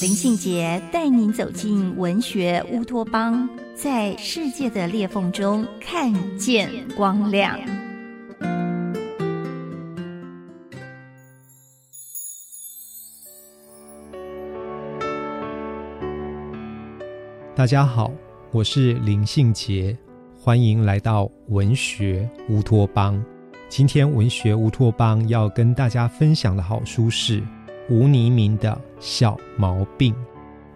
[0.00, 3.46] 林信杰带您走进文学乌托邦。
[3.74, 7.58] 在世界的裂缝中看见光亮。
[17.54, 18.10] 大家好，
[18.52, 19.94] 我是林信杰，
[20.34, 23.22] 欢迎来到文学乌托邦。
[23.68, 27.42] 今天文学乌托邦要跟大家分享的好书是
[27.90, 30.14] 吴黎明的《小毛病》。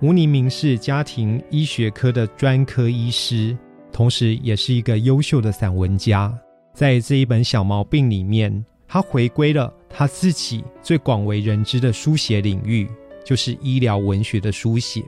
[0.02, 3.56] 吴黎明是家庭医学科的专科医师，
[3.92, 6.36] 同时也是一个优秀的散文家。
[6.74, 12.90] 在这一本小毛病里面，他回归了他自己最广为人知的书写领域，
[13.24, 15.00] 就是医疗文学的书写。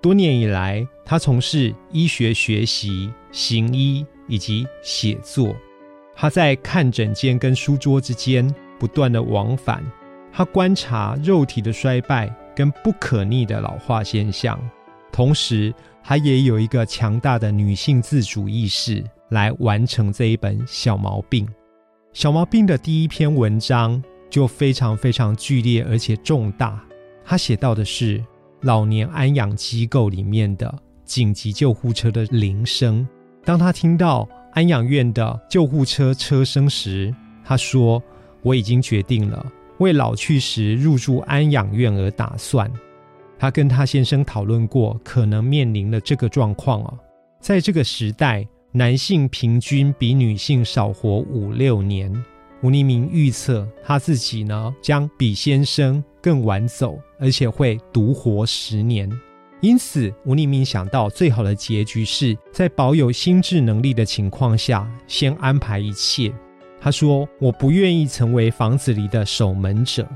[0.00, 5.56] 多年以来，他从事医学学习、行医以及写作。
[6.14, 8.48] 他在看诊间跟书桌之间
[8.78, 9.84] 不断的往返，
[10.32, 12.34] 他观察肉体的衰败。
[12.58, 14.58] 跟不可逆的老化现象，
[15.12, 21.46] 同时他也有一个强大的女性自主意识来完成这一本小毛病。
[22.12, 26.84] 小毛病的第一篇文章就非常非常剧烈而且重大。
[27.24, 28.20] 他写到的是
[28.62, 33.06] 老年安养机构里面的紧急救护车的铃声。
[33.44, 38.02] 当他听到安养院的救护车车声时，他说
[38.42, 39.46] ：“我已经决定了。”
[39.78, 42.70] 为老去时入住安养院而打算，
[43.38, 46.98] 他跟他先生讨论过，可能面临的这个状况哦。
[47.40, 52.12] 在这个时代，男性平均比女性少活五六年。
[52.60, 59.08] 吴黎明预测他自己呢，将比先生更晚走，而且会独活十年。
[59.60, 66.32] 因此，吴黎明想到最好的结局是在保有心智能力的情况下，先安排一切。
[66.80, 70.06] 他说：“我不愿意成为房子里的守门者，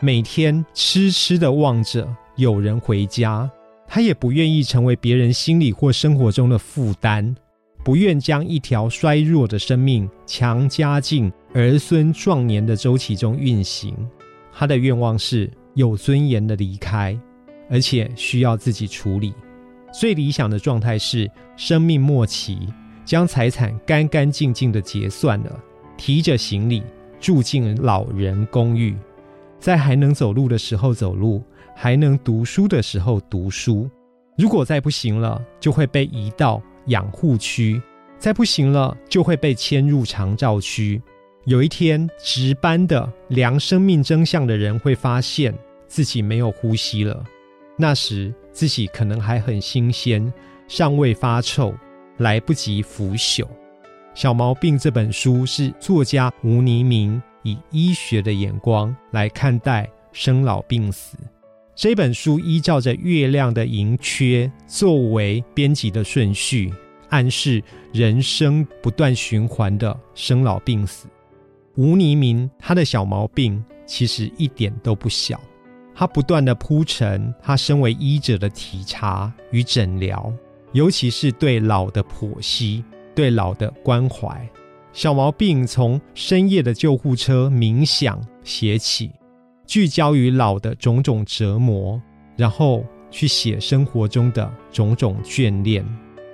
[0.00, 3.50] 每天痴痴的望着有人回家。
[3.86, 7.36] 他也不愿意成为别人心里或生活中的负担，
[7.84, 13.94] 不愿将一条衰弱的生命强加进儿孙壮年的周期中运行。
[14.52, 17.16] 他的愿望是有尊严的离开，
[17.70, 19.34] 而且需要自己处理。
[19.92, 22.58] 最理想的状态是生命末期，
[23.04, 25.60] 将财产干干净净的结算了。”
[25.96, 26.82] 提着行李
[27.18, 28.96] 住进老人公寓，
[29.58, 31.42] 在还能走路的时候走路，
[31.74, 33.88] 还能读书的时候读书。
[34.36, 37.80] 如果再不行了，就会被移到养护区；
[38.18, 41.00] 再不行了，就会被迁入长照区。
[41.44, 45.54] 有一天，值班的量生命真相的人会发现
[45.86, 47.24] 自己没有呼吸了，
[47.78, 50.32] 那时自己可能还很新鲜，
[50.68, 51.72] 尚未发臭，
[52.18, 53.44] 来不及腐朽。
[54.16, 61.18] 《小毛病》这本书是作家吴尼明以医学的眼光来看待生老病死。
[61.74, 66.72] 这本书依照着月亮的盈缺作为编辑的顺序，
[67.10, 67.62] 暗示
[67.92, 71.06] 人生不断循环的生老病死。
[71.74, 75.38] 吴尼明他的小毛病其实一点都不小，
[75.94, 80.32] 他不断的铺陈他身为医者的体察与诊疗，
[80.72, 82.82] 尤其是对老的剖析。
[83.16, 84.46] 对老的关怀，
[84.92, 89.10] 小毛病从深夜的救护车冥想写起，
[89.66, 92.00] 聚焦于老的种种折磨，
[92.36, 95.82] 然后去写生活中的种种眷恋。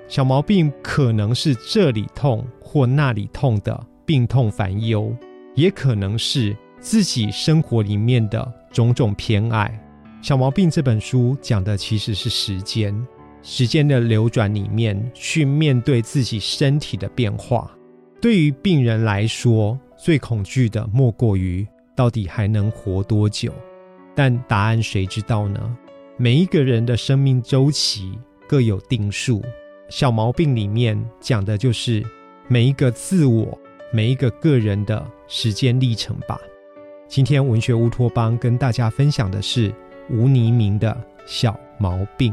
[0.09, 5.14] 小毛病可能是这里痛或那里痛的病痛烦忧，
[5.54, 9.81] 也可能是自己生活里面的种种偏爱。
[10.20, 12.93] 小毛病这本书讲的其实是时间。
[13.43, 17.71] 时间的流转里面，去面对自己身体的变化。
[18.21, 21.67] 对于病人来说，最恐惧的莫过于
[21.97, 23.53] 到底还能活多久。
[24.15, 25.77] 但答案谁知道呢？
[26.17, 28.17] 每一个人的生命周期
[28.47, 29.43] 各有定数。
[29.88, 32.03] 小毛病里面讲的就是
[32.47, 33.59] 每一个自我、
[33.93, 36.38] 每一个个人的时间历程吧。
[37.09, 39.75] 今天文学乌托邦跟大家分享的是
[40.09, 40.97] 吴黎明的
[41.27, 42.33] 小毛病。